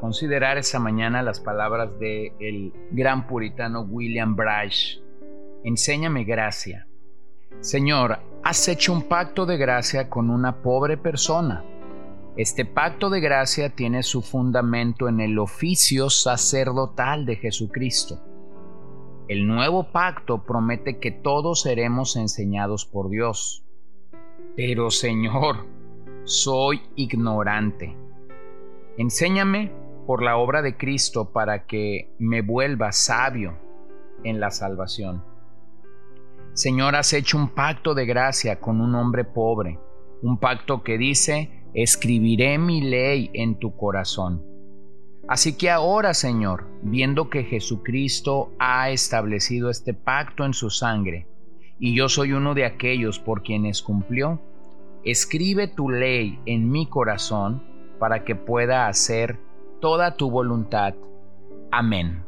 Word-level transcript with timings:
considerar 0.00 0.58
esta 0.58 0.78
mañana 0.78 1.22
las 1.22 1.40
palabras 1.40 1.98
de 1.98 2.32
el 2.40 2.72
gran 2.90 3.26
puritano 3.26 3.82
William 3.82 4.36
Bright. 4.36 5.02
Enséñame 5.64 6.24
gracia. 6.24 6.86
Señor, 7.60 8.18
has 8.42 8.68
hecho 8.68 8.92
un 8.92 9.02
pacto 9.02 9.46
de 9.46 9.56
gracia 9.56 10.10
con 10.10 10.30
una 10.30 10.62
pobre 10.62 10.96
persona. 10.96 11.64
Este 12.36 12.64
pacto 12.64 13.10
de 13.10 13.20
gracia 13.20 13.70
tiene 13.70 14.02
su 14.02 14.20
fundamento 14.20 15.08
en 15.08 15.20
el 15.20 15.38
oficio 15.38 16.10
sacerdotal 16.10 17.26
de 17.26 17.36
Jesucristo. 17.36 18.20
El 19.28 19.46
nuevo 19.46 19.90
pacto 19.92 20.44
promete 20.44 20.98
que 20.98 21.10
todos 21.10 21.62
seremos 21.62 22.16
enseñados 22.16 22.84
por 22.84 23.08
Dios. 23.08 23.64
Pero 24.56 24.90
Señor, 24.90 25.66
soy 26.24 26.82
ignorante. 26.96 27.96
Enséñame 28.98 29.72
por 30.06 30.22
la 30.22 30.36
obra 30.36 30.62
de 30.62 30.76
Cristo 30.76 31.32
para 31.32 31.66
que 31.66 32.14
me 32.18 32.42
vuelva 32.42 32.92
sabio 32.92 33.58
en 34.22 34.40
la 34.40 34.50
salvación. 34.50 35.24
Señor, 36.52 36.94
has 36.94 37.12
hecho 37.12 37.36
un 37.36 37.48
pacto 37.48 37.94
de 37.94 38.06
gracia 38.06 38.60
con 38.60 38.80
un 38.80 38.94
hombre 38.94 39.24
pobre, 39.24 39.78
un 40.22 40.38
pacto 40.38 40.82
que 40.82 40.98
dice, 40.98 41.64
escribiré 41.74 42.58
mi 42.58 42.80
ley 42.80 43.30
en 43.34 43.58
tu 43.58 43.76
corazón. 43.76 44.42
Así 45.26 45.56
que 45.56 45.70
ahora, 45.70 46.14
Señor, 46.14 46.66
viendo 46.82 47.30
que 47.30 47.44
Jesucristo 47.44 48.52
ha 48.58 48.90
establecido 48.90 49.70
este 49.70 49.94
pacto 49.94 50.44
en 50.44 50.52
su 50.52 50.70
sangre, 50.70 51.26
y 51.78 51.94
yo 51.94 52.08
soy 52.08 52.32
uno 52.32 52.54
de 52.54 52.66
aquellos 52.66 53.18
por 53.18 53.42
quienes 53.42 53.82
cumplió, 53.82 54.40
escribe 55.02 55.66
tu 55.66 55.90
ley 55.90 56.38
en 56.46 56.70
mi 56.70 56.86
corazón 56.86 57.62
para 57.98 58.24
que 58.24 58.36
pueda 58.36 58.86
hacer 58.86 59.38
toda 59.84 60.16
tu 60.16 60.30
voluntad. 60.30 60.94
Amén. 61.70 62.24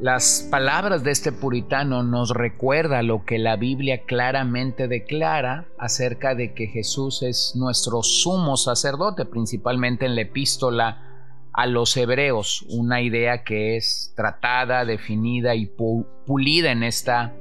Las 0.00 0.48
palabras 0.50 1.04
de 1.04 1.10
este 1.10 1.30
puritano 1.30 2.02
nos 2.04 2.30
recuerda 2.30 3.02
lo 3.02 3.26
que 3.26 3.38
la 3.38 3.56
Biblia 3.56 4.04
claramente 4.06 4.88
declara 4.88 5.66
acerca 5.78 6.34
de 6.34 6.54
que 6.54 6.68
Jesús 6.68 7.22
es 7.22 7.52
nuestro 7.54 8.02
sumo 8.02 8.56
sacerdote, 8.56 9.26
principalmente 9.26 10.06
en 10.06 10.14
la 10.14 10.22
epístola 10.22 11.36
a 11.52 11.66
los 11.66 11.94
hebreos, 11.98 12.64
una 12.70 13.02
idea 13.02 13.44
que 13.44 13.76
es 13.76 14.14
tratada, 14.16 14.86
definida 14.86 15.54
y 15.54 15.66
pulida 15.66 16.70
en, 16.70 16.82
esta, 16.82 17.34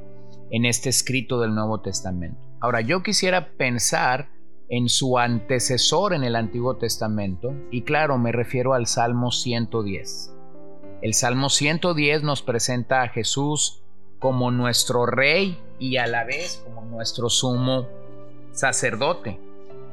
en 0.49 0.65
este 0.65 0.89
escrito 0.89 1.39
del 1.39 1.55
Nuevo 1.55 1.79
Testamento. 1.79 2.41
Ahora, 2.59 2.81
yo 2.81 3.03
quisiera 3.03 3.53
pensar 3.53 4.27
en 4.71 4.87
su 4.87 5.19
antecesor 5.19 6.13
en 6.13 6.23
el 6.23 6.33
Antiguo 6.33 6.77
Testamento, 6.77 7.53
y 7.71 7.81
claro, 7.81 8.17
me 8.17 8.31
refiero 8.31 8.73
al 8.73 8.87
Salmo 8.87 9.29
110. 9.29 10.33
El 11.01 11.13
Salmo 11.13 11.49
110 11.49 12.23
nos 12.23 12.41
presenta 12.41 13.01
a 13.01 13.09
Jesús 13.09 13.83
como 14.19 14.49
nuestro 14.49 15.05
rey 15.05 15.59
y 15.77 15.97
a 15.97 16.07
la 16.07 16.23
vez 16.23 16.63
como 16.63 16.85
nuestro 16.85 17.29
sumo 17.29 17.85
sacerdote. 18.53 19.41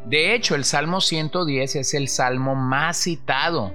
De 0.06 0.36
hecho, 0.36 0.54
el 0.54 0.64
Salmo 0.64 1.00
110 1.00 1.74
es 1.74 1.94
el 1.94 2.06
salmo 2.06 2.54
más 2.54 2.98
citado 2.98 3.72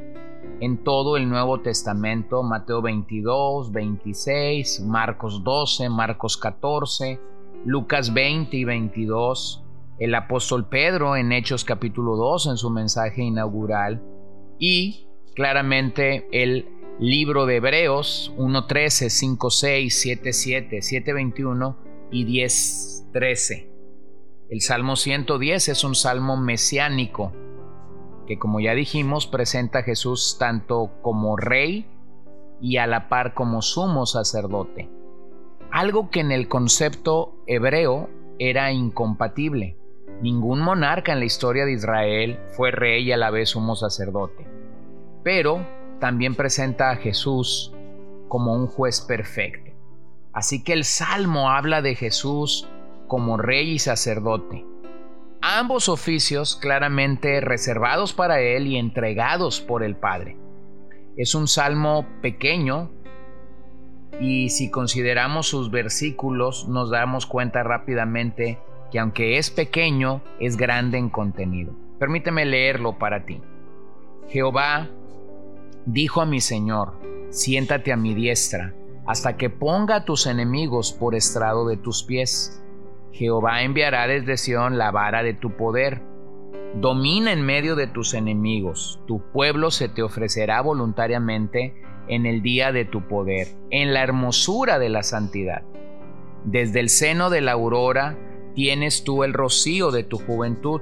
en 0.61 0.85
todo 0.85 1.17
el 1.17 1.27
Nuevo 1.27 1.59
Testamento, 1.59 2.43
Mateo 2.43 2.81
22, 2.81 3.73
26, 3.73 4.79
Marcos 4.79 5.43
12, 5.43 5.89
Marcos 5.89 6.37
14, 6.37 7.19
Lucas 7.65 8.13
20 8.13 8.55
y 8.55 8.63
22, 8.63 9.62
el 9.99 10.15
apóstol 10.15 10.67
Pedro 10.67 11.15
en 11.15 11.31
Hechos 11.31 11.63
capítulo 11.63 12.15
2 12.15 12.47
en 12.47 12.57
su 12.57 12.69
mensaje 12.69 13.21
inaugural 13.21 14.01
y 14.57 15.07
claramente 15.35 16.27
el 16.31 16.67
libro 16.99 17.45
de 17.45 17.57
Hebreos 17.57 18.33
1.13, 18.37 19.37
5.6, 19.37 20.21
7.7, 20.21 21.05
7.21 21.05 21.75
y 22.11 22.25
10.13. 22.25 23.69
El 24.49 24.61
Salmo 24.61 24.95
110 24.95 25.69
es 25.69 25.83
un 25.83 25.95
salmo 25.95 26.37
mesiánico 26.37 27.33
que 28.27 28.39
como 28.39 28.59
ya 28.59 28.73
dijimos 28.73 29.27
presenta 29.27 29.79
a 29.79 29.83
Jesús 29.83 30.37
tanto 30.39 30.91
como 31.01 31.35
rey 31.35 31.87
y 32.61 32.77
a 32.77 32.87
la 32.87 33.09
par 33.09 33.33
como 33.33 33.61
sumo 33.61 34.05
sacerdote. 34.05 34.89
Algo 35.71 36.09
que 36.09 36.21
en 36.21 36.31
el 36.31 36.47
concepto 36.47 37.35
hebreo 37.47 38.09
era 38.39 38.71
incompatible. 38.71 39.77
Ningún 40.23 40.61
monarca 40.61 41.11
en 41.11 41.19
la 41.19 41.25
historia 41.25 41.65
de 41.65 41.73
Israel 41.73 42.39
fue 42.55 42.71
rey 42.71 43.03
y 43.03 43.11
a 43.11 43.17
la 43.17 43.29
vez 43.29 43.49
sumo 43.49 43.75
sacerdote. 43.75 44.47
Pero 45.21 45.67
también 45.99 46.35
presenta 46.35 46.91
a 46.91 46.95
Jesús 46.95 47.73
como 48.29 48.53
un 48.53 48.67
juez 48.67 49.01
perfecto. 49.01 49.73
Así 50.31 50.63
que 50.63 50.71
el 50.71 50.85
Salmo 50.85 51.49
habla 51.49 51.81
de 51.81 51.95
Jesús 51.95 52.69
como 53.05 53.35
rey 53.35 53.71
y 53.71 53.79
sacerdote. 53.79 54.65
Ambos 55.41 55.89
oficios 55.89 56.55
claramente 56.55 57.41
reservados 57.41 58.13
para 58.13 58.39
él 58.39 58.67
y 58.67 58.77
entregados 58.77 59.59
por 59.59 59.83
el 59.83 59.97
Padre. 59.97 60.37
Es 61.17 61.35
un 61.35 61.49
salmo 61.49 62.07
pequeño 62.21 62.91
y 64.21 64.51
si 64.51 64.71
consideramos 64.71 65.47
sus 65.47 65.69
versículos 65.69 66.69
nos 66.69 66.91
damos 66.91 67.25
cuenta 67.25 67.61
rápidamente 67.61 68.57
que 68.93 68.99
aunque 68.99 69.39
es 69.39 69.49
pequeño, 69.49 70.21
es 70.39 70.55
grande 70.55 70.99
en 70.99 71.09
contenido. 71.09 71.73
Permíteme 71.97 72.45
leerlo 72.45 72.99
para 72.99 73.25
ti. 73.25 73.41
Jehová 74.29 74.87
dijo 75.87 76.21
a 76.21 76.27
mi 76.27 76.39
Señor, 76.39 76.93
siéntate 77.31 77.91
a 77.91 77.97
mi 77.97 78.13
diestra, 78.13 78.75
hasta 79.07 79.35
que 79.35 79.49
ponga 79.49 79.95
a 79.95 80.05
tus 80.05 80.27
enemigos 80.27 80.93
por 80.93 81.15
estrado 81.15 81.67
de 81.67 81.75
tus 81.75 82.03
pies. 82.03 82.63
Jehová 83.11 83.63
enviará 83.63 84.05
desde 84.05 84.37
Sión 84.37 84.77
la 84.77 84.91
vara 84.91 85.23
de 85.23 85.33
tu 85.33 85.57
poder. 85.57 86.03
Domina 86.75 87.31
en 87.31 87.41
medio 87.41 87.75
de 87.75 87.87
tus 87.87 88.13
enemigos, 88.13 89.01
tu 89.07 89.23
pueblo 89.31 89.71
se 89.71 89.89
te 89.89 90.03
ofrecerá 90.03 90.61
voluntariamente 90.61 91.73
en 92.07 92.27
el 92.27 92.43
día 92.43 92.71
de 92.71 92.85
tu 92.85 93.07
poder, 93.07 93.47
en 93.71 93.91
la 93.91 94.03
hermosura 94.03 94.77
de 94.77 94.89
la 94.89 95.01
santidad. 95.01 95.63
Desde 96.43 96.79
el 96.79 96.89
seno 96.89 97.31
de 97.31 97.41
la 97.41 97.53
aurora 97.53 98.15
tienes 98.55 99.03
tú 99.03 99.23
el 99.23 99.33
rocío 99.33 99.91
de 99.91 100.03
tu 100.03 100.17
juventud. 100.17 100.81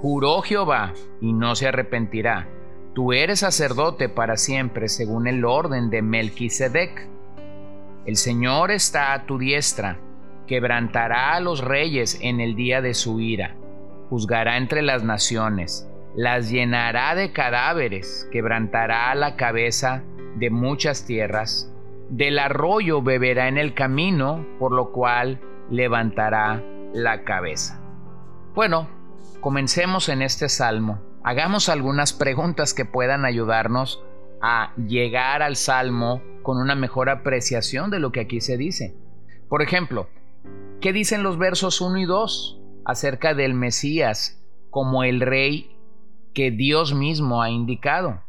Juró 0.00 0.42
Jehová 0.42 0.92
y 1.20 1.32
no 1.32 1.54
se 1.54 1.68
arrepentirá. 1.68 2.48
Tú 2.94 3.12
eres 3.12 3.40
sacerdote 3.40 4.08
para 4.08 4.36
siempre 4.36 4.88
según 4.88 5.26
el 5.26 5.44
orden 5.44 5.90
de 5.90 6.02
Melquisedec. 6.02 7.08
El 8.06 8.16
Señor 8.16 8.70
está 8.70 9.14
a 9.14 9.26
tu 9.26 9.38
diestra, 9.38 9.98
quebrantará 10.46 11.34
a 11.34 11.40
los 11.40 11.64
reyes 11.64 12.18
en 12.20 12.40
el 12.40 12.54
día 12.54 12.82
de 12.82 12.94
su 12.94 13.18
ira, 13.18 13.56
juzgará 14.10 14.58
entre 14.58 14.82
las 14.82 15.02
naciones, 15.02 15.88
las 16.14 16.50
llenará 16.50 17.14
de 17.14 17.32
cadáveres, 17.32 18.28
quebrantará 18.30 19.14
la 19.14 19.36
cabeza 19.36 20.02
de 20.36 20.50
muchas 20.50 21.06
tierras, 21.06 21.72
del 22.10 22.38
arroyo 22.38 23.00
beberá 23.02 23.48
en 23.48 23.56
el 23.56 23.72
camino, 23.72 24.46
por 24.58 24.72
lo 24.72 24.92
cual 24.92 25.40
levantará 25.70 26.62
la 26.92 27.24
cabeza. 27.24 27.80
Bueno, 28.54 28.88
comencemos 29.40 30.08
en 30.08 30.22
este 30.22 30.48
salmo. 30.48 31.00
Hagamos 31.22 31.68
algunas 31.68 32.12
preguntas 32.12 32.74
que 32.74 32.84
puedan 32.84 33.24
ayudarnos 33.24 34.02
a 34.40 34.74
llegar 34.76 35.42
al 35.42 35.56
salmo 35.56 36.22
con 36.42 36.58
una 36.58 36.74
mejor 36.74 37.08
apreciación 37.08 37.90
de 37.90 37.98
lo 37.98 38.12
que 38.12 38.20
aquí 38.20 38.40
se 38.40 38.56
dice. 38.56 38.94
Por 39.48 39.62
ejemplo, 39.62 40.08
¿qué 40.80 40.92
dicen 40.92 41.22
los 41.22 41.38
versos 41.38 41.80
1 41.80 41.98
y 41.98 42.04
2 42.04 42.60
acerca 42.84 43.34
del 43.34 43.54
Mesías 43.54 44.44
como 44.70 45.02
el 45.02 45.20
rey 45.20 45.76
que 46.34 46.50
Dios 46.50 46.94
mismo 46.94 47.42
ha 47.42 47.50
indicado? 47.50 48.22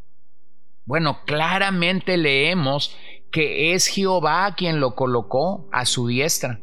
Bueno, 0.86 1.20
claramente 1.26 2.18
leemos 2.18 2.96
que 3.32 3.74
es 3.74 3.88
Jehová 3.88 4.54
quien 4.56 4.80
lo 4.80 4.96
colocó 4.96 5.68
a 5.72 5.86
su 5.86 6.08
diestra. 6.08 6.62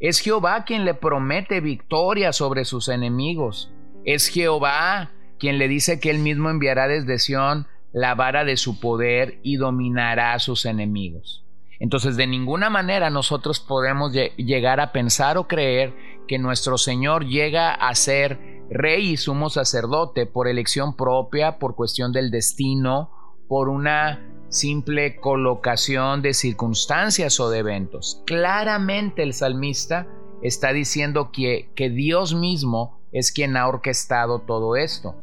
Es 0.00 0.20
Jehová 0.20 0.64
quien 0.64 0.84
le 0.84 0.94
promete 0.94 1.60
victoria 1.60 2.32
sobre 2.32 2.64
sus 2.64 2.88
enemigos. 2.88 3.72
Es 4.04 4.28
Jehová 4.28 5.10
quien 5.38 5.58
le 5.58 5.68
dice 5.68 5.98
que 5.98 6.10
él 6.10 6.18
mismo 6.18 6.50
enviará 6.50 6.86
desde 6.86 7.18
Sión 7.18 7.66
la 7.92 8.14
vara 8.14 8.44
de 8.44 8.56
su 8.56 8.78
poder 8.80 9.40
y 9.42 9.56
dominará 9.56 10.34
a 10.34 10.38
sus 10.38 10.66
enemigos. 10.66 11.44
Entonces, 11.80 12.16
de 12.16 12.26
ninguna 12.26 12.70
manera 12.70 13.10
nosotros 13.10 13.60
podemos 13.60 14.12
llegar 14.12 14.80
a 14.80 14.92
pensar 14.92 15.38
o 15.38 15.46
creer 15.46 15.94
que 16.26 16.38
nuestro 16.38 16.76
Señor 16.76 17.26
llega 17.26 17.72
a 17.72 17.94
ser 17.94 18.64
rey 18.70 19.10
y 19.10 19.16
sumo 19.16 19.48
sacerdote 19.48 20.26
por 20.26 20.48
elección 20.48 20.96
propia, 20.96 21.58
por 21.58 21.74
cuestión 21.74 22.12
del 22.12 22.30
destino, 22.30 23.10
por 23.48 23.68
una 23.68 24.20
simple 24.48 25.16
colocación 25.16 26.22
de 26.22 26.34
circunstancias 26.34 27.38
o 27.40 27.50
de 27.50 27.58
eventos. 27.58 28.22
Claramente 28.26 29.22
el 29.22 29.34
salmista 29.34 30.06
está 30.42 30.72
diciendo 30.72 31.30
que, 31.32 31.70
que 31.74 31.90
Dios 31.90 32.34
mismo 32.34 33.00
es 33.12 33.32
quien 33.32 33.56
ha 33.56 33.68
orquestado 33.68 34.40
todo 34.40 34.76
esto. 34.76 35.16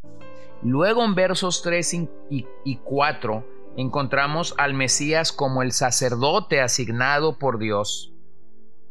Luego 0.64 1.04
en 1.04 1.16
versos 1.16 1.62
3 1.62 2.08
y 2.30 2.76
4 2.84 3.56
encontramos 3.78 4.56
al 4.58 4.74
Mesías 4.74 5.32
como 5.32 5.62
el 5.62 5.72
sacerdote 5.72 6.62
asignado 6.62 7.38
por 7.38 7.60
Dios 7.60 8.14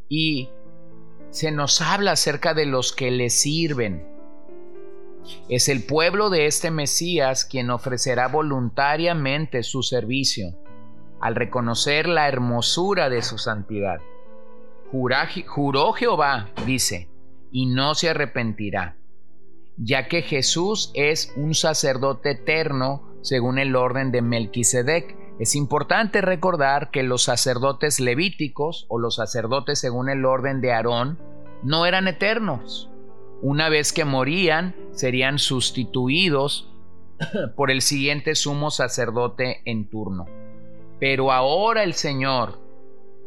y 0.08 0.50
se 1.30 1.50
nos 1.50 1.80
habla 1.80 2.12
acerca 2.12 2.54
de 2.54 2.66
los 2.66 2.92
que 2.92 3.10
le 3.10 3.30
sirven. 3.30 4.13
Es 5.48 5.68
el 5.68 5.84
pueblo 5.84 6.30
de 6.30 6.46
este 6.46 6.70
Mesías 6.70 7.44
quien 7.44 7.70
ofrecerá 7.70 8.28
voluntariamente 8.28 9.62
su 9.62 9.82
servicio 9.82 10.56
al 11.20 11.34
reconocer 11.34 12.06
la 12.06 12.28
hermosura 12.28 13.08
de 13.08 13.22
su 13.22 13.38
santidad. 13.38 14.00
juró 14.90 15.92
Jehová, 15.92 16.50
dice, 16.66 17.08
y 17.50 17.66
no 17.66 17.94
se 17.94 18.10
arrepentirá, 18.10 18.96
ya 19.76 20.08
que 20.08 20.22
Jesús 20.22 20.90
es 20.94 21.32
un 21.36 21.54
sacerdote 21.54 22.32
eterno 22.32 23.14
según 23.22 23.58
el 23.58 23.74
orden 23.74 24.12
de 24.12 24.22
Melquisedec. 24.22 25.16
Es 25.38 25.56
importante 25.56 26.20
recordar 26.20 26.90
que 26.90 27.02
los 27.02 27.24
sacerdotes 27.24 28.00
levíticos 28.00 28.86
o 28.88 28.98
los 28.98 29.16
sacerdotes 29.16 29.80
según 29.80 30.10
el 30.10 30.24
orden 30.26 30.60
de 30.60 30.72
Aarón 30.72 31.18
no 31.62 31.86
eran 31.86 32.06
eternos. 32.06 32.90
Una 33.44 33.68
vez 33.68 33.92
que 33.92 34.06
morían, 34.06 34.74
serían 34.92 35.38
sustituidos 35.38 36.72
por 37.56 37.70
el 37.70 37.82
siguiente 37.82 38.36
sumo 38.36 38.70
sacerdote 38.70 39.60
en 39.66 39.90
turno. 39.90 40.24
Pero 40.98 41.30
ahora 41.30 41.82
el 41.82 41.92
Señor 41.92 42.58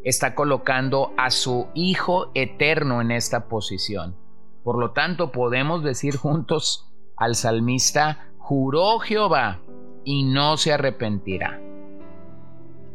está 0.04 0.34
colocando 0.34 1.14
a 1.18 1.30
su 1.30 1.68
Hijo 1.76 2.32
eterno 2.34 3.00
en 3.00 3.12
esta 3.12 3.48
posición. 3.48 4.16
Por 4.64 4.80
lo 4.80 4.90
tanto, 4.90 5.32
podemos 5.32 5.84
decir 5.84 6.18
juntos 6.18 6.90
al 7.16 7.36
salmista, 7.36 8.32
juró 8.40 8.98
Jehová 8.98 9.60
y 10.04 10.24
no 10.24 10.58
se 10.58 10.74
arrepentirá. 10.74 11.62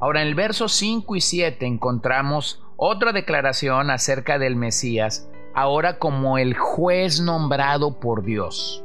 Ahora 0.00 0.22
en 0.22 0.26
el 0.26 0.34
verso 0.34 0.68
5 0.68 1.14
y 1.14 1.20
7 1.20 1.66
encontramos 1.66 2.64
otra 2.76 3.12
declaración 3.12 3.92
acerca 3.92 4.40
del 4.40 4.56
Mesías, 4.56 5.28
ahora 5.54 5.98
como 5.98 6.38
el 6.38 6.56
juez 6.56 7.20
nombrado 7.20 8.00
por 8.00 8.24
Dios. 8.24 8.84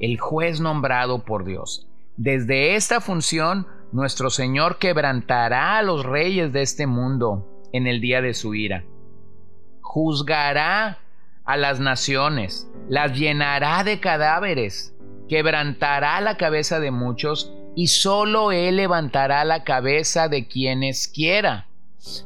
El 0.00 0.18
juez 0.18 0.60
nombrado 0.60 1.24
por 1.24 1.44
Dios. 1.44 1.88
Desde 2.16 2.74
esta 2.74 3.00
función, 3.00 3.66
nuestro 3.92 4.30
Señor 4.30 4.78
quebrantará 4.78 5.78
a 5.78 5.82
los 5.82 6.04
reyes 6.04 6.52
de 6.52 6.62
este 6.62 6.86
mundo 6.86 7.46
en 7.72 7.86
el 7.86 8.00
día 8.00 8.20
de 8.20 8.34
su 8.34 8.54
ira. 8.54 8.84
Juzgará 9.80 10.98
a 11.44 11.56
las 11.56 11.80
naciones, 11.80 12.70
las 12.88 13.16
llenará 13.16 13.84
de 13.84 14.00
cadáveres, 14.00 14.94
quebrantará 15.28 16.20
la 16.20 16.36
cabeza 16.36 16.80
de 16.80 16.90
muchos 16.90 17.54
y 17.74 17.86
solo 17.86 18.52
Él 18.52 18.76
levantará 18.76 19.44
la 19.44 19.64
cabeza 19.64 20.28
de 20.28 20.46
quienes 20.46 21.08
quiera. 21.08 21.68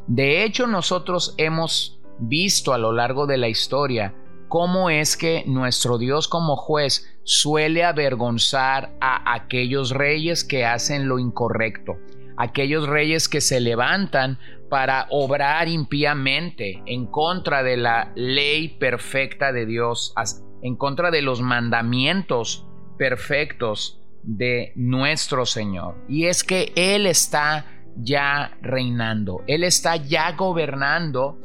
De 0.06 0.44
hecho, 0.44 0.66
nosotros 0.66 1.34
hemos 1.38 2.00
visto 2.28 2.72
a 2.72 2.78
lo 2.78 2.92
largo 2.92 3.26
de 3.26 3.38
la 3.38 3.48
historia 3.48 4.14
cómo 4.48 4.90
es 4.90 5.16
que 5.16 5.44
nuestro 5.46 5.96
Dios 5.96 6.28
como 6.28 6.56
juez 6.56 7.08
suele 7.24 7.84
avergonzar 7.84 8.94
a 9.00 9.32
aquellos 9.34 9.90
reyes 9.90 10.44
que 10.44 10.66
hacen 10.66 11.08
lo 11.08 11.18
incorrecto, 11.18 11.96
aquellos 12.36 12.86
reyes 12.86 13.28
que 13.28 13.40
se 13.40 13.60
levantan 13.60 14.38
para 14.68 15.06
obrar 15.10 15.68
impíamente 15.68 16.82
en 16.86 17.06
contra 17.06 17.62
de 17.62 17.76
la 17.76 18.12
ley 18.14 18.68
perfecta 18.78 19.52
de 19.52 19.66
Dios, 19.66 20.14
en 20.62 20.76
contra 20.76 21.10
de 21.10 21.22
los 21.22 21.40
mandamientos 21.40 22.66
perfectos 22.98 24.00
de 24.22 24.72
nuestro 24.76 25.46
Señor. 25.46 25.96
Y 26.08 26.26
es 26.26 26.44
que 26.44 26.72
Él 26.76 27.06
está 27.06 27.66
ya 27.96 28.56
reinando, 28.60 29.42
Él 29.46 29.64
está 29.64 29.96
ya 29.96 30.32
gobernando 30.32 31.38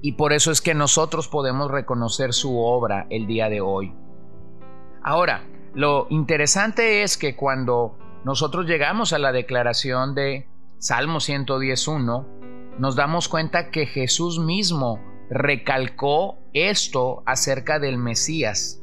y 0.00 0.12
por 0.12 0.32
eso 0.32 0.50
es 0.50 0.60
que 0.60 0.74
nosotros 0.74 1.28
podemos 1.28 1.70
reconocer 1.70 2.32
su 2.32 2.58
obra 2.58 3.06
el 3.10 3.26
día 3.26 3.48
de 3.48 3.60
hoy. 3.60 3.92
Ahora, 5.02 5.44
lo 5.74 6.06
interesante 6.10 7.02
es 7.02 7.16
que 7.16 7.36
cuando 7.36 7.98
nosotros 8.24 8.66
llegamos 8.66 9.12
a 9.12 9.18
la 9.18 9.32
declaración 9.32 10.14
de 10.14 10.46
Salmo 10.78 11.20
111, 11.20 12.26
nos 12.78 12.96
damos 12.96 13.28
cuenta 13.28 13.70
que 13.70 13.86
Jesús 13.86 14.38
mismo 14.38 15.00
recalcó 15.30 16.38
esto 16.52 17.22
acerca 17.26 17.78
del 17.78 17.98
Mesías. 17.98 18.82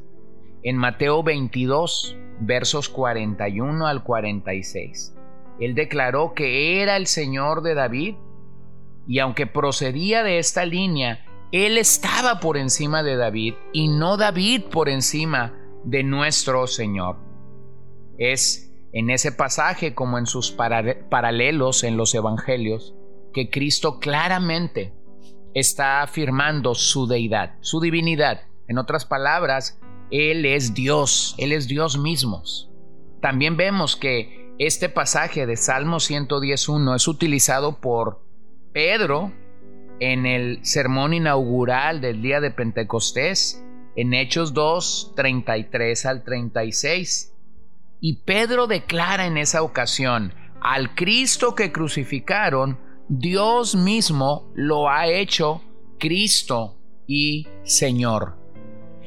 En 0.62 0.76
Mateo 0.76 1.22
22, 1.22 2.16
versos 2.40 2.88
41 2.88 3.86
al 3.86 4.02
46. 4.02 5.14
Él 5.60 5.74
declaró 5.74 6.34
que 6.34 6.82
era 6.82 6.96
el 6.96 7.06
Señor 7.06 7.62
de 7.62 7.74
David 7.74 8.16
y 9.06 9.18
aunque 9.18 9.46
procedía 9.46 10.22
de 10.22 10.38
esta 10.38 10.64
línea, 10.64 11.24
Él 11.52 11.78
estaba 11.78 12.40
por 12.40 12.56
encima 12.56 13.02
de 13.02 13.16
David 13.16 13.54
y 13.72 13.88
no 13.88 14.16
David 14.16 14.64
por 14.70 14.88
encima 14.88 15.54
de 15.84 16.02
nuestro 16.02 16.66
Señor. 16.66 17.16
Es 18.18 18.72
en 18.92 19.10
ese 19.10 19.32
pasaje 19.32 19.94
como 19.94 20.18
en 20.18 20.26
sus 20.26 20.50
paralelos 20.50 21.84
en 21.84 21.96
los 21.96 22.14
Evangelios 22.14 22.94
que 23.32 23.50
Cristo 23.50 24.00
claramente 24.00 24.94
está 25.54 26.02
afirmando 26.02 26.74
su 26.74 27.06
deidad, 27.06 27.56
su 27.60 27.80
divinidad. 27.80 28.42
En 28.68 28.78
otras 28.78 29.04
palabras, 29.04 29.78
él 30.10 30.44
es 30.44 30.74
Dios, 30.74 31.34
Él 31.38 31.52
es 31.52 31.66
Dios 31.66 31.98
mismo. 31.98 32.42
También 33.20 33.56
vemos 33.56 33.96
que 33.96 34.54
este 34.58 34.88
pasaje 34.88 35.46
de 35.46 35.56
Salmo 35.56 36.00
111 36.00 36.94
es 36.94 37.08
utilizado 37.08 37.80
por 37.80 38.25
Pedro 38.76 39.32
en 40.00 40.26
el 40.26 40.62
sermón 40.62 41.14
inaugural 41.14 42.02
del 42.02 42.20
día 42.20 42.42
de 42.42 42.50
Pentecostés, 42.50 43.64
en 43.96 44.12
Hechos 44.12 44.52
2, 44.52 45.14
33 45.16 46.04
al 46.04 46.22
36. 46.22 47.32
Y 48.02 48.16
Pedro 48.24 48.66
declara 48.66 49.24
en 49.24 49.38
esa 49.38 49.62
ocasión, 49.62 50.34
al 50.60 50.94
Cristo 50.94 51.54
que 51.54 51.72
crucificaron, 51.72 52.78
Dios 53.08 53.74
mismo 53.74 54.52
lo 54.54 54.90
ha 54.90 55.06
hecho 55.06 55.62
Cristo 55.98 56.76
y 57.06 57.48
Señor. 57.62 58.36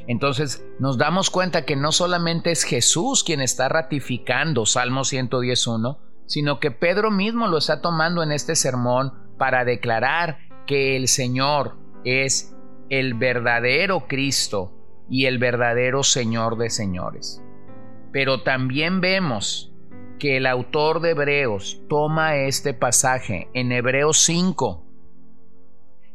Entonces 0.07 0.65
nos 0.79 0.97
damos 0.97 1.29
cuenta 1.29 1.65
que 1.65 1.75
no 1.75 1.91
solamente 1.91 2.49
es 2.49 2.63
Jesús 2.63 3.23
quien 3.23 3.39
está 3.39 3.69
ratificando 3.69 4.65
Salmo 4.65 5.03
111, 5.03 5.99
sino 6.25 6.59
que 6.59 6.71
Pedro 6.71 7.11
mismo 7.11 7.47
lo 7.47 7.59
está 7.59 7.81
tomando 7.81 8.23
en 8.23 8.31
este 8.31 8.55
sermón 8.55 9.28
para 9.39 9.65
declarar 9.65 10.37
que 10.67 10.95
el 10.95 11.07
Señor 11.07 11.77
es 12.03 12.55
el 12.89 13.15
verdadero 13.15 14.07
Cristo 14.07 14.71
y 15.09 15.25
el 15.25 15.39
verdadero 15.39 16.03
Señor 16.03 16.57
de 16.57 16.69
señores. 16.69 17.41
Pero 18.11 18.43
también 18.43 19.01
vemos 19.01 19.73
que 20.19 20.37
el 20.37 20.45
autor 20.45 21.01
de 21.01 21.11
Hebreos 21.11 21.81
toma 21.89 22.35
este 22.35 22.75
pasaje 22.75 23.49
en 23.55 23.71
Hebreos 23.71 24.19
5, 24.19 24.85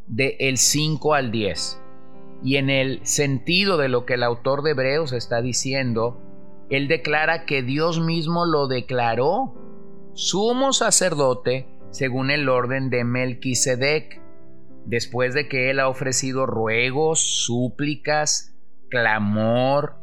de 0.07 0.37
el 0.39 0.59
5 0.59 1.15
al 1.15 1.33
10 1.33 1.81
y 2.45 2.57
en 2.57 2.69
el 2.69 3.05
sentido 3.07 3.79
de 3.79 3.89
lo 3.89 4.05
que 4.05 4.15
el 4.15 4.23
autor 4.23 4.63
de 4.63 4.73
Hebreos 4.73 5.13
está 5.13 5.41
diciendo, 5.41 6.21
él 6.69 6.89
declara 6.89 7.47
que 7.47 7.63
Dios 7.63 8.01
mismo 8.01 8.45
lo 8.45 8.69
declaró 8.69 9.55
sumo 10.13 10.73
sacerdote 10.73 11.67
según 11.95 12.33
el 12.33 12.49
orden 12.49 12.91
de 12.91 13.05
Melquisedec, 13.05 14.21
después 14.85 15.33
de 15.33 15.49
que 15.49 15.71
él 15.71 15.79
ha 15.79 15.87
ofrecido 15.87 16.45
ruegos, 16.45 17.21
súplicas, 17.45 18.53
clamor, 18.91 19.95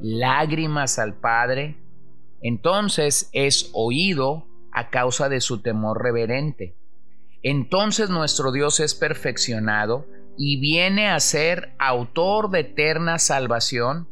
lágrimas 0.00 0.98
al 0.98 1.20
Padre, 1.20 1.76
entonces 2.40 3.28
es 3.34 3.70
oído 3.74 4.46
a 4.72 4.88
causa 4.88 5.28
de 5.28 5.42
su 5.42 5.60
temor 5.60 6.02
reverente. 6.02 6.78
Entonces 7.42 8.08
nuestro 8.08 8.50
Dios 8.50 8.80
es 8.80 8.94
perfeccionado 8.94 10.06
y 10.38 10.58
viene 10.58 11.10
a 11.10 11.20
ser 11.20 11.74
autor 11.78 12.50
de 12.52 12.60
eterna 12.60 13.18
salvación 13.18 14.08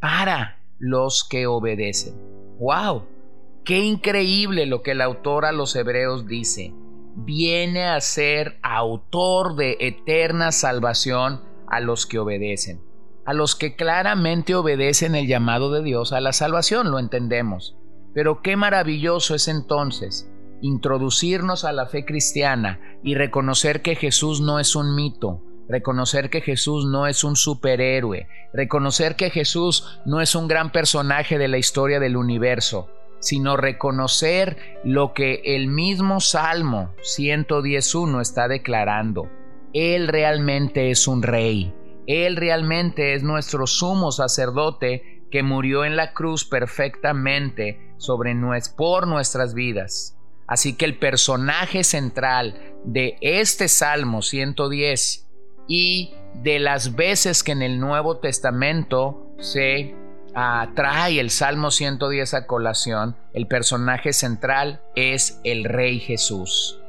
para 0.00 0.62
los 0.78 1.28
que 1.28 1.46
obedecen. 1.46 2.14
¡Wow! 2.58 3.19
Qué 3.64 3.78
increíble 3.80 4.66
lo 4.66 4.82
que 4.82 4.92
el 4.92 5.02
autor 5.02 5.44
a 5.44 5.52
los 5.52 5.76
hebreos 5.76 6.26
dice. 6.26 6.72
Viene 7.14 7.84
a 7.84 8.00
ser 8.00 8.58
autor 8.62 9.54
de 9.56 9.76
eterna 9.80 10.50
salvación 10.50 11.42
a 11.68 11.80
los 11.80 12.06
que 12.06 12.18
obedecen, 12.18 12.80
a 13.26 13.34
los 13.34 13.54
que 13.54 13.76
claramente 13.76 14.54
obedecen 14.54 15.14
el 15.14 15.26
llamado 15.26 15.70
de 15.70 15.82
Dios 15.82 16.12
a 16.12 16.20
la 16.20 16.32
salvación, 16.32 16.90
lo 16.90 16.98
entendemos. 16.98 17.76
Pero 18.14 18.40
qué 18.42 18.56
maravilloso 18.56 19.34
es 19.34 19.46
entonces 19.46 20.30
introducirnos 20.62 21.64
a 21.64 21.72
la 21.72 21.86
fe 21.86 22.04
cristiana 22.04 22.80
y 23.02 23.14
reconocer 23.14 23.82
que 23.82 23.94
Jesús 23.94 24.40
no 24.40 24.58
es 24.58 24.74
un 24.74 24.94
mito, 24.94 25.42
reconocer 25.68 26.30
que 26.30 26.40
Jesús 26.40 26.86
no 26.86 27.06
es 27.06 27.24
un 27.24 27.36
superhéroe, 27.36 28.26
reconocer 28.52 29.16
que 29.16 29.30
Jesús 29.30 30.00
no 30.06 30.20
es 30.20 30.34
un 30.34 30.48
gran 30.48 30.72
personaje 30.72 31.38
de 31.38 31.48
la 31.48 31.58
historia 31.58 32.00
del 32.00 32.16
universo, 32.16 32.88
sino 33.20 33.56
reconocer 33.56 34.56
lo 34.82 35.14
que 35.14 35.42
el 35.44 35.68
mismo 35.68 36.20
Salmo 36.20 36.94
111 37.02 38.20
está 38.20 38.48
declarando. 38.48 39.30
Él 39.72 40.08
realmente 40.08 40.90
es 40.90 41.06
un 41.06 41.22
rey, 41.22 41.72
Él 42.06 42.36
realmente 42.36 43.14
es 43.14 43.22
nuestro 43.22 43.66
sumo 43.66 44.10
sacerdote 44.10 45.22
que 45.30 45.42
murió 45.42 45.84
en 45.84 45.96
la 45.96 46.12
cruz 46.12 46.44
perfectamente 46.44 47.94
sobre 47.98 48.34
por 48.76 49.06
nuestras 49.06 49.54
vidas. 49.54 50.16
Así 50.46 50.74
que 50.74 50.84
el 50.84 50.98
personaje 50.98 51.84
central 51.84 52.60
de 52.84 53.16
este 53.20 53.68
Salmo 53.68 54.22
110 54.22 55.28
y 55.68 56.14
de 56.42 56.58
las 56.58 56.96
veces 56.96 57.44
que 57.44 57.52
en 57.52 57.62
el 57.62 57.78
Nuevo 57.78 58.18
Testamento 58.18 59.28
se 59.38 59.94
uh, 60.34 60.74
trae 60.74 61.20
el 61.20 61.30
Salmo 61.30 61.70
110 61.70 62.34
a 62.34 62.46
colación, 62.46 63.16
el 63.32 63.46
personaje 63.46 64.12
central 64.12 64.80
es 64.94 65.40
el 65.44 65.64
Rey 65.64 66.00
Jesús. 66.00 66.80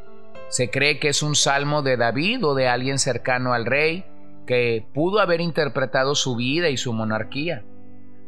Se 0.50 0.70
cree 0.70 1.00
que 1.00 1.08
es 1.08 1.24
un 1.24 1.36
salmo 1.36 1.82
de 1.82 1.98
David 1.98 2.46
o 2.46 2.56
de 2.56 2.68
alguien 2.68 3.00
cercano 3.00 3.54
al 3.54 3.66
rey 3.66 4.06
que 4.46 4.86
pudo 4.94 5.20
haber 5.20 5.40
interpretado 5.40 6.14
su 6.14 6.36
vida 6.36 6.70
y 6.70 6.76
su 6.76 6.92
monarquía. 6.92 7.64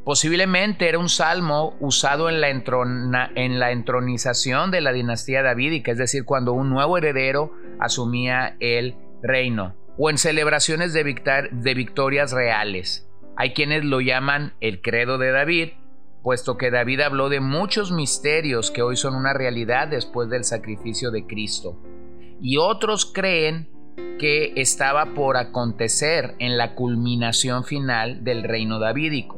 Posiblemente 0.05 0.87
era 0.87 0.99
un 0.99 1.09
salmo 1.09 1.75
usado 1.79 2.29
en 2.29 2.41
la, 2.41 2.49
en 2.49 3.59
la 3.59 3.71
entronización 3.71 4.71
de 4.71 4.81
la 4.81 4.91
dinastía 4.91 5.41
davídica, 5.43 5.91
es 5.91 5.97
decir, 5.97 6.25
cuando 6.25 6.53
un 6.53 6.69
nuevo 6.69 6.97
heredero 6.97 7.53
asumía 7.79 8.55
el 8.59 8.95
reino, 9.21 9.75
o 9.97 10.09
en 10.09 10.17
celebraciones 10.17 10.93
de, 10.93 11.03
de 11.51 11.73
victorias 11.73 12.31
reales. 12.31 13.07
Hay 13.35 13.53
quienes 13.53 13.83
lo 13.83 14.01
llaman 14.01 14.53
el 14.61 14.81
credo 14.81 15.17
de 15.17 15.31
David, 15.31 15.69
puesto 16.21 16.57
que 16.57 16.71
David 16.71 17.01
habló 17.01 17.29
de 17.29 17.39
muchos 17.39 17.91
misterios 17.91 18.71
que 18.71 18.81
hoy 18.81 18.95
son 18.95 19.15
una 19.15 19.33
realidad 19.33 19.87
después 19.87 20.29
del 20.29 20.43
sacrificio 20.43 21.11
de 21.11 21.25
Cristo. 21.25 21.77
Y 22.41 22.57
otros 22.57 23.05
creen 23.05 23.69
que 24.19 24.53
estaba 24.55 25.13
por 25.13 25.37
acontecer 25.37 26.35
en 26.39 26.57
la 26.57 26.75
culminación 26.75 27.63
final 27.63 28.23
del 28.23 28.43
reino 28.43 28.79
davídico. 28.79 29.37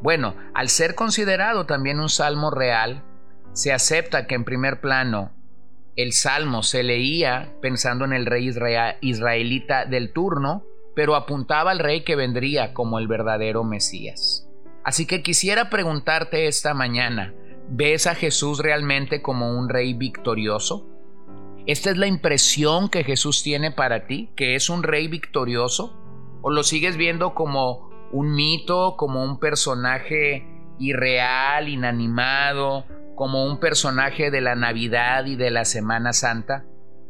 Bueno, 0.00 0.36
al 0.54 0.68
ser 0.68 0.94
considerado 0.94 1.66
también 1.66 1.98
un 1.98 2.08
salmo 2.08 2.50
real, 2.50 3.02
se 3.52 3.72
acepta 3.72 4.26
que 4.26 4.36
en 4.36 4.44
primer 4.44 4.80
plano 4.80 5.32
el 5.96 6.12
salmo 6.12 6.62
se 6.62 6.84
leía 6.84 7.52
pensando 7.60 8.04
en 8.04 8.12
el 8.12 8.26
rey 8.26 8.48
israelita 9.00 9.84
del 9.84 10.12
turno, 10.12 10.62
pero 10.98 11.14
apuntaba 11.14 11.70
al 11.70 11.78
rey 11.78 12.02
que 12.02 12.16
vendría 12.16 12.74
como 12.74 12.98
el 12.98 13.06
verdadero 13.06 13.62
Mesías. 13.62 14.48
Así 14.82 15.06
que 15.06 15.22
quisiera 15.22 15.70
preguntarte 15.70 16.48
esta 16.48 16.74
mañana, 16.74 17.32
¿ves 17.68 18.08
a 18.08 18.16
Jesús 18.16 18.58
realmente 18.58 19.22
como 19.22 19.56
un 19.56 19.68
rey 19.68 19.94
victorioso? 19.94 20.88
¿Esta 21.66 21.90
es 21.90 21.98
la 21.98 22.08
impresión 22.08 22.88
que 22.88 23.04
Jesús 23.04 23.44
tiene 23.44 23.70
para 23.70 24.08
ti, 24.08 24.32
que 24.34 24.56
es 24.56 24.68
un 24.68 24.82
rey 24.82 25.06
victorioso? 25.06 25.96
¿O 26.42 26.50
lo 26.50 26.64
sigues 26.64 26.96
viendo 26.96 27.32
como 27.32 28.08
un 28.10 28.34
mito, 28.34 28.96
como 28.96 29.22
un 29.22 29.38
personaje 29.38 30.48
irreal, 30.80 31.68
inanimado, 31.68 32.86
como 33.14 33.44
un 33.44 33.60
personaje 33.60 34.32
de 34.32 34.40
la 34.40 34.56
Navidad 34.56 35.26
y 35.26 35.36
de 35.36 35.52
la 35.52 35.64
Semana 35.64 36.12
Santa? 36.12 36.64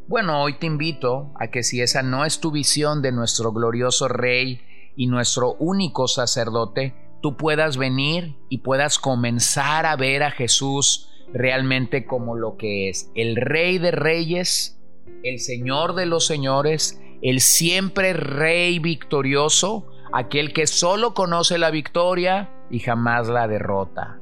Bueno, 0.09 0.41
hoy 0.43 0.55
te 0.55 0.67
invito 0.67 1.35
a 1.39 1.49
que 1.49 1.63
si 1.63 1.83
esa 1.83 2.03
no 2.03 2.25
es 2.25 2.41
tu 2.41 2.51
visión 2.51 3.03
de 3.03 3.13
nuestro 3.13 3.53
glorioso 3.53 4.09
Rey 4.09 4.63
y 4.97 5.07
nuestro 5.07 5.53
único 5.59 6.09
sacerdote, 6.09 6.95
tú 7.21 7.37
puedas 7.37 7.77
venir 7.77 8.35
y 8.49 8.59
puedas 8.59 8.99
comenzar 8.99 9.85
a 9.85 9.97
ver 9.97 10.23
a 10.23 10.31
Jesús 10.31 11.11
realmente 11.35 12.07
como 12.07 12.37
lo 12.37 12.57
que 12.57 12.89
es, 12.89 13.11
el 13.15 13.37
Rey 13.37 13.77
de 13.77 13.91
Reyes, 13.91 14.81
el 15.25 15.41
Señor 15.41 15.95
de 15.95 16.07
los 16.07 16.25
Señores, 16.25 16.99
el 17.21 17.43
siempre 17.43 18.15
Rey 18.15 18.79
victorioso, 18.79 19.89
aquel 20.15 20.55
que 20.55 20.67
solo 20.67 21.13
conoce 21.13 21.59
la 21.59 21.71
victoria 21.71 22.51
y 22.71 22.79
jamás 22.79 23.29
la 23.29 23.47
derrota. 23.47 24.19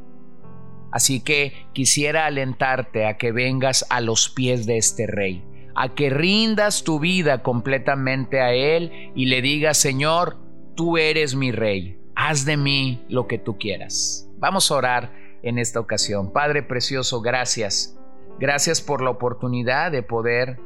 Así 0.91 1.21
que 1.21 1.69
quisiera 1.73 2.27
alentarte 2.27 3.07
a 3.07 3.19
que 3.19 3.31
vengas 3.31 3.87
a 3.89 4.01
los 4.01 4.29
pies 4.31 4.67
de 4.67 4.79
este 4.79 5.07
rey, 5.07 5.45
a 5.77 5.95
que 5.95 6.09
rindas 6.09 6.85
tu 6.85 6.99
vida 6.99 7.43
completamente 7.43 8.41
a 8.41 8.53
él 8.55 9.13
y 9.15 9.27
le 9.27 9.43
digas, 9.43 9.77
Señor, 9.77 10.39
tú 10.75 10.97
eres 10.97 11.35
mi 11.35 11.53
rey, 11.53 12.01
haz 12.15 12.47
de 12.47 12.57
mí 12.57 13.05
lo 13.11 13.27
que 13.29 13.39
tú 13.39 13.59
quieras. 13.59 14.27
Vamos 14.39 14.71
a 14.71 14.77
orar 14.77 15.13
en 15.43 15.59
esta 15.59 15.79
ocasión. 15.79 16.33
Padre 16.33 16.63
Precioso, 16.63 17.21
gracias. 17.21 17.95
Gracias 18.41 18.81
por 18.81 19.03
la 19.03 19.11
oportunidad 19.11 19.93
de 19.93 20.03
poder 20.03 20.59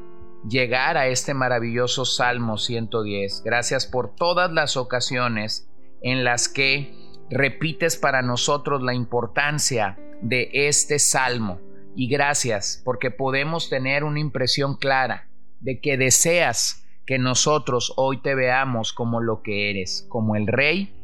llegar 0.48 0.96
a 0.96 1.08
este 1.08 1.34
maravilloso 1.34 2.04
Salmo 2.04 2.56
110. 2.56 3.42
Gracias 3.44 3.86
por 3.86 4.14
todas 4.14 4.52
las 4.52 4.76
ocasiones 4.76 5.68
en 6.02 6.22
las 6.22 6.48
que 6.48 6.94
repites 7.30 7.96
para 7.96 8.22
nosotros 8.22 8.80
la 8.80 8.94
importancia 8.94 9.98
de 10.22 10.50
este 10.52 11.00
Salmo. 11.00 11.60
Y 11.94 12.08
gracias 12.08 12.82
porque 12.84 13.10
podemos 13.10 13.68
tener 13.68 14.04
una 14.04 14.20
impresión 14.20 14.76
clara 14.76 15.28
de 15.60 15.80
que 15.80 15.96
deseas 15.96 16.84
que 17.06 17.18
nosotros 17.18 17.92
hoy 17.96 18.22
te 18.22 18.34
veamos 18.34 18.92
como 18.92 19.20
lo 19.20 19.42
que 19.42 19.70
eres, 19.70 20.06
como 20.08 20.36
el 20.36 20.46
Rey 20.46 20.94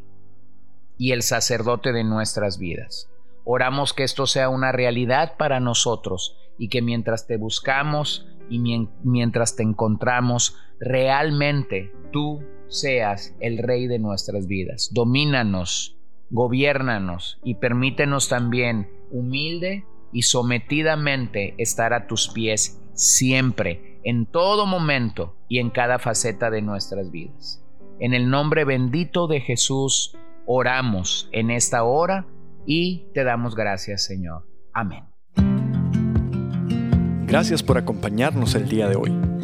y 0.98 1.12
el 1.12 1.22
sacerdote 1.22 1.92
de 1.92 2.04
nuestras 2.04 2.58
vidas. 2.58 3.08
Oramos 3.44 3.92
que 3.92 4.04
esto 4.04 4.26
sea 4.26 4.48
una 4.48 4.72
realidad 4.72 5.36
para 5.36 5.60
nosotros 5.60 6.36
y 6.58 6.68
que 6.68 6.82
mientras 6.82 7.26
te 7.26 7.36
buscamos 7.36 8.26
y 8.48 8.88
mientras 9.02 9.56
te 9.56 9.62
encontramos, 9.62 10.56
realmente 10.78 11.92
tú 12.12 12.42
seas 12.68 13.34
el 13.40 13.58
rey 13.58 13.86
de 13.86 13.98
nuestras 13.98 14.46
vidas. 14.46 14.90
Domínanos, 14.92 15.96
gobiérnanos 16.30 17.38
y 17.44 17.56
permítenos 17.56 18.28
también 18.28 18.90
humilde 19.10 19.84
y 20.12 20.22
sometidamente 20.22 21.54
estar 21.58 21.92
a 21.92 22.06
tus 22.06 22.28
pies 22.28 22.80
siempre, 22.94 24.00
en 24.04 24.26
todo 24.26 24.66
momento 24.66 25.36
y 25.48 25.58
en 25.58 25.70
cada 25.70 25.98
faceta 25.98 26.50
de 26.50 26.62
nuestras 26.62 27.10
vidas. 27.10 27.62
En 27.98 28.14
el 28.14 28.30
nombre 28.30 28.64
bendito 28.64 29.26
de 29.26 29.40
Jesús 29.40 30.16
oramos 30.46 31.28
en 31.32 31.50
esta 31.50 31.82
hora 31.82 32.26
y 32.66 33.06
te 33.14 33.24
damos 33.24 33.54
gracias, 33.54 34.04
Señor. 34.04 34.46
Amén. 34.72 35.04
Gracias 37.26 37.62
por 37.62 37.78
acompañarnos 37.78 38.54
el 38.54 38.68
día 38.68 38.88
de 38.88 38.96
hoy. 38.96 39.25